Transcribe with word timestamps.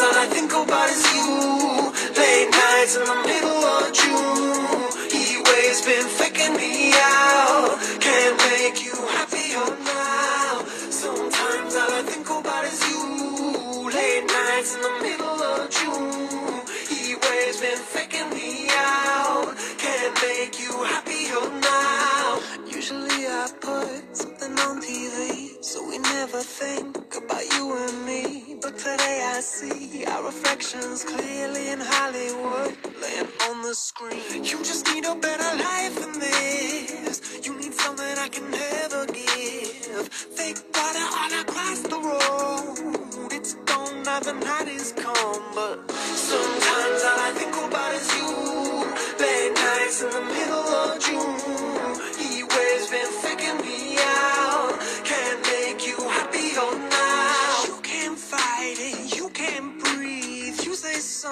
about 0.00 0.88
is 0.90 1.04
you. 1.12 1.92
Late 2.16 2.50
nights 2.50 2.96
in 2.96 3.04
the 3.04 3.18
middle 3.26 3.64
of 3.76 3.92
June. 3.92 5.10
He 5.12 5.36
always 5.36 5.82
been 5.84 6.08
faking 6.08 6.56
me 6.56 6.92
out. 6.94 7.78
Can't 8.00 8.36
make 8.50 8.84
you 8.84 8.94
happier 9.16 9.68
now. 9.84 10.64
Sometimes 10.90 11.74
all 11.76 11.92
I 11.92 12.02
think 12.06 12.28
about 12.28 12.64
is 12.64 12.80
you. 12.88 13.90
Late 13.90 14.26
nights 14.26 14.74
in 14.76 14.82
the 14.82 14.94
middle 15.02 15.42
of 15.42 15.70
June. 15.70 16.11
See 29.42 30.04
our 30.06 30.24
reflections 30.24 31.04
clearly 31.04 31.70
in 31.70 31.80
Hollywood, 31.80 32.76
laying 33.02 33.26
on 33.48 33.62
the 33.62 33.74
screen. 33.74 34.44
You 34.44 34.58
just 34.58 34.86
need 34.86 35.04
a 35.04 35.16
better 35.16 35.50
life 35.58 35.96
than 36.00 36.12
this. 36.20 37.40
You 37.44 37.58
need 37.58 37.74
something 37.74 38.14
I 38.18 38.28
can 38.28 38.48
never 38.50 39.06
give. 39.06 40.08
Fake 40.38 40.60
water 40.74 41.06
all 41.18 41.40
across 41.42 41.80
the 41.82 42.00
road. 42.10 43.32
It's 43.32 43.54
gone 43.66 44.02
now 44.04 44.20
the 44.20 44.34
night 44.34 44.68
is 44.68 44.92
come, 44.92 45.42
but 45.56 45.90
sometimes 45.90 47.00
all 47.10 47.20
I 47.28 47.32
think 47.34 47.56
about 47.66 47.94
is 47.98 48.08
you. 48.16 48.30
Late 49.18 49.54
nights 49.54 50.02
in 50.02 50.10
the 50.10 50.22
middle 50.34 50.51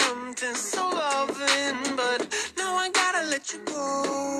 something 0.02 0.54
so 0.56 0.82
loving, 0.90 1.96
but 1.96 2.20
now 2.58 2.74
I 2.76 2.90
gotta 2.90 3.26
let 3.28 3.52
you 3.52 3.60
go. 3.66 4.38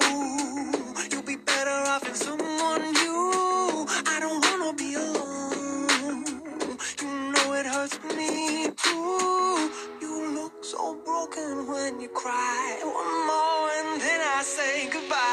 You'll 1.11 1.23
be 1.35 1.37
better 1.37 1.79
off 1.95 2.09
in 2.09 2.15
someone 2.15 2.83
new. 3.03 3.87
I 4.15 4.19
don't 4.21 4.41
wanna 4.47 4.73
be 4.85 4.95
alone. 4.95 6.79
You 7.03 7.11
know 7.33 7.55
it 7.61 7.67
hurts 7.67 7.99
me 8.19 8.71
too. 8.85 9.71
You 10.03 10.15
look 10.39 10.65
so 10.65 10.97
broken 11.07 11.67
when 11.69 12.01
you 12.01 12.09
cry. 12.09 12.81
One 12.83 13.27
more 13.31 13.71
and 13.79 14.01
then 14.01 14.21
I 14.39 14.43
say 14.43 14.91
goodbye. 14.93 15.30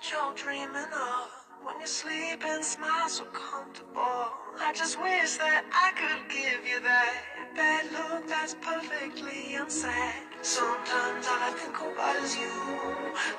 What 0.00 0.10
you're 0.10 0.34
dreaming 0.34 0.76
of. 0.76 1.28
When 1.62 1.78
you 1.80 1.86
sleep 1.86 2.42
and 2.46 2.64
smile 2.64 3.08
so 3.08 3.24
comfortable. 3.24 4.32
I 4.58 4.72
just 4.74 4.98
wish 4.98 5.36
that 5.36 5.64
I 5.72 5.92
could 5.92 6.28
give 6.30 6.66
you 6.66 6.80
that 6.80 7.22
bad 7.54 7.84
look 7.92 8.26
that's 8.26 8.54
perfectly 8.54 9.56
unsaid. 9.56 10.24
Sometimes 10.40 11.26
all 11.26 11.42
I 11.44 11.52
think 11.52 11.76
about 11.76 12.16
is 12.24 12.34
you. 12.34 12.48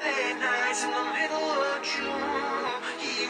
Late 0.05 0.37
nights 0.37 0.83
in 0.83 0.91
the 0.91 1.05
middle 1.17 1.49
of 1.65 1.81
June. 1.81 2.77
He 3.01 3.20